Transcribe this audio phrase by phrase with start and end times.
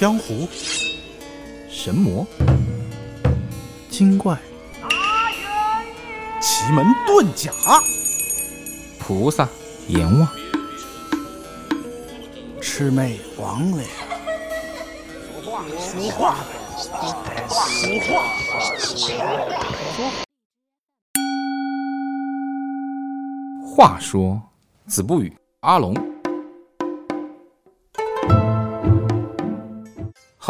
[0.00, 0.48] 江湖、
[1.68, 2.26] 神魔、
[3.90, 4.34] 精怪、
[6.40, 7.52] 奇门遁甲、
[8.98, 9.46] 菩萨、
[9.88, 10.26] 阎王、
[12.62, 13.84] 魑魅魍魉。
[15.78, 16.34] 俗话，
[16.78, 16.88] 俗
[18.00, 18.24] 话，
[18.78, 19.04] 俗
[23.76, 24.40] 话，话说，
[24.86, 25.30] 子不语
[25.60, 25.94] 阿龙，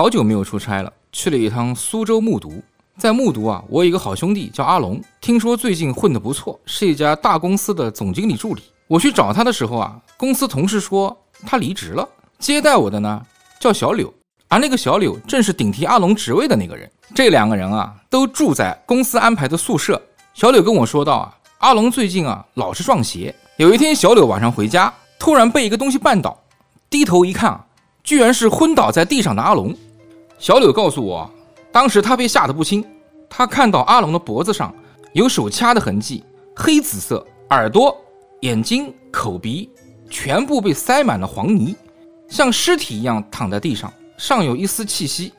[0.00, 2.52] 好久没有出差了，去了一趟苏州木渎。
[2.96, 8.62] 在木渎啊，我有一个好兄弟叫阿龙，听说最近混得不错，是一家大公司的总经理助理。
[8.86, 11.14] 我去找他的时候啊，公司同事说
[11.44, 12.08] 他离职了。
[12.38, 13.20] 接待我的呢
[13.60, 14.10] 叫小柳，
[14.48, 16.90] 而那个小柳正是顶替阿龙职位的那个人。
[17.14, 20.00] 这两个人啊，都住在公司安排的宿舍。
[20.32, 23.34] 小柳跟我说道啊，阿龙最近啊老是撞邪。
[23.58, 26.42] 有一天，小柳晚上回家，突然被一个东西绊倒，
[26.88, 27.66] 低头一看啊，
[28.02, 29.76] 居然是昏倒在地上的阿龙。
[30.40, 31.30] 小柳告诉我。
[31.70, 32.84] 当时他被吓得不轻，
[33.28, 34.74] 他看到阿龙的脖子上
[35.12, 36.24] 有手掐的痕迹，
[36.56, 37.96] 黑紫色，耳朵、
[38.40, 39.70] 眼睛、口鼻
[40.08, 41.76] 全部被塞满了黄泥，
[42.26, 45.32] 像尸体一样躺在地上，尚有一丝气息。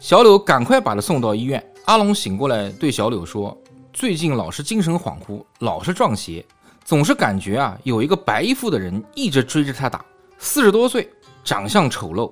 [0.00, 1.64] 小柳赶快把他送到医院。
[1.86, 3.56] 阿龙醒过来对小柳说
[3.94, 6.44] ：“最近老是精神恍惚，老是撞邪，
[6.84, 10.04] 总是感觉啊有一个白衣服的人一直追着他打。
[10.38, 11.08] 四十多岁，
[11.42, 12.30] 长相丑陋，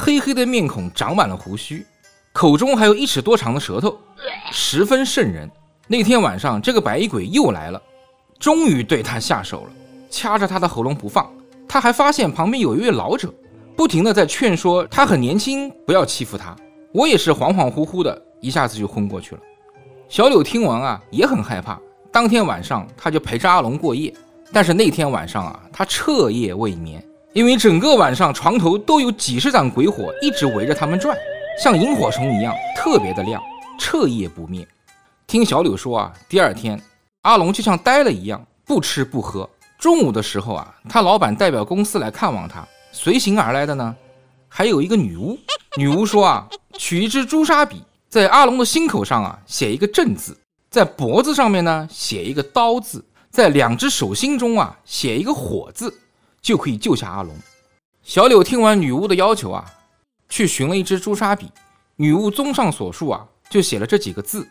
[0.00, 1.84] 黑黑的面孔长满了胡须。”
[2.32, 3.98] 口中还有一尺多长的舌头，
[4.52, 5.50] 十分瘆人。
[5.88, 7.82] 那天晚上，这个白衣鬼又来了，
[8.38, 9.70] 终于对他下手了，
[10.08, 11.28] 掐着他的喉咙不放。
[11.68, 13.34] 他还发现旁边有一位老者，
[13.76, 16.56] 不停的在劝说他很年轻，不要欺负他。
[16.92, 19.40] 我也是恍恍惚惚的，一下子就昏过去了。
[20.08, 21.80] 小柳听完啊，也很害怕。
[22.12, 24.14] 当天晚上，他就陪着阿龙过夜。
[24.52, 31.16] 但是那天晚上啊，他彻夜未眠，因为整个晚上床头都有几十盏鬼火一直围着他们转。
[31.62, 33.40] 像萤火虫一样特别的亮，
[33.78, 34.66] 彻夜不灭。
[35.26, 36.80] 听小柳说啊，第二天
[37.22, 39.48] 阿龙就像呆了一样，不吃不喝。
[39.78, 43.94] 中午的时候啊，他老板代表公司来看望他，随行而来的呢，
[44.48, 45.38] 还有一个女巫。
[45.76, 50.36] 女巫说啊，取一支朱砂笔，在阿龙的心口上啊写一个正字，
[50.68, 55.94] 在脖子上面呢写一个刀字，在两只手心中啊写一个火字，
[56.40, 57.34] 就可以救下阿龙。
[58.02, 59.64] 小柳听完女巫的要求啊。
[60.28, 61.50] 去寻了一支朱砂笔，
[61.96, 64.48] 女巫综上所述啊，就写了这几个字。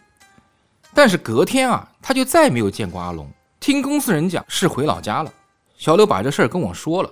[0.93, 3.31] 但是隔天啊，他就再没有见过阿龙。
[3.61, 5.33] 听公司人讲，是回老家了。
[5.77, 7.09] 小柳把这事儿跟我说了。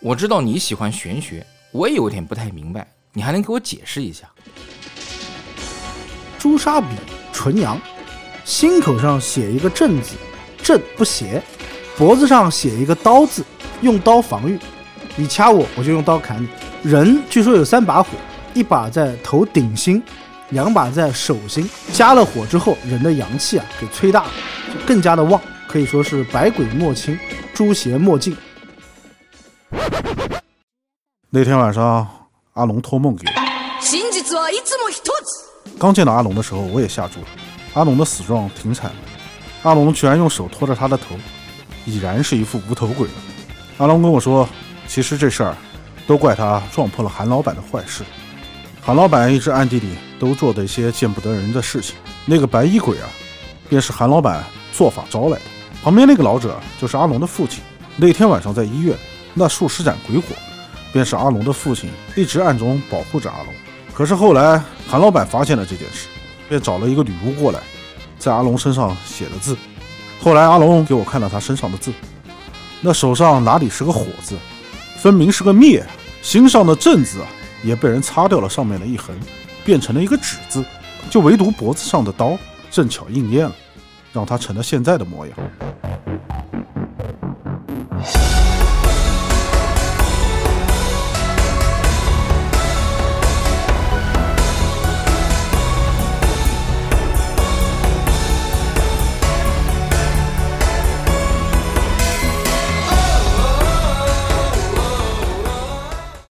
[0.00, 4.30] 我知道你喜欢玄学，我也有点不太明白，你还能给我解释一下？
[6.38, 6.86] 朱砂笔
[7.32, 7.80] 纯阳，
[8.44, 10.14] 心口上写一个正字，
[10.62, 11.42] 正不邪；
[11.98, 13.44] 脖子上写一个刀字，
[13.80, 14.56] 用刀防御。
[15.16, 16.48] 你掐我，我就用刀砍你。
[16.84, 18.10] 人据说有三把火，
[18.54, 20.00] 一把在头顶心，
[20.50, 21.68] 两把在手心。
[21.92, 24.30] 加了火之后，人的阳气啊给催大了，
[24.72, 27.18] 就更加的旺，可以说是百鬼莫侵，
[27.52, 28.36] 诛邪莫近。
[31.30, 32.08] 那天晚上，
[32.52, 33.32] 阿龙托梦给我。
[35.80, 37.26] 刚见到阿龙的时候，我也吓住了。
[37.74, 41.16] 阿龙的死状挺惨的，阿龙居然用手托着他的头，
[41.88, 43.14] 已然是一副无头鬼了。
[43.78, 44.48] 阿龙跟我说，
[44.86, 45.56] 其实这事儿。
[46.08, 48.02] 都怪他撞破了韩老板的坏事。
[48.80, 49.88] 韩老板一直暗地里
[50.18, 51.96] 都做的一些见不得人的事情。
[52.24, 53.06] 那个白衣鬼啊，
[53.68, 55.42] 便是韩老板做法招来的。
[55.82, 57.62] 旁边那个老者就是阿龙的父亲。
[57.94, 58.96] 那天晚上在医院，
[59.34, 60.28] 那数十盏鬼火，
[60.94, 63.52] 便是阿龙的父亲一直暗中保护着阿龙。
[63.92, 66.08] 可是后来韩老板发现了这件事，
[66.48, 67.60] 便找了一个女巫过来，
[68.18, 69.54] 在阿龙身上写了字。
[70.20, 71.92] 后来阿龙给我看了他身上的字，
[72.80, 74.36] 那手上哪里是个火字，
[74.98, 75.84] 分明是个灭。
[76.20, 77.28] 心上的正字啊，
[77.62, 79.16] 也被人擦掉了上面的一横，
[79.64, 80.64] 变成了一个止字，
[81.08, 82.36] 就唯独脖子上的刀
[82.70, 83.54] 正巧应验了，
[84.12, 85.36] 让他成了现在的模样。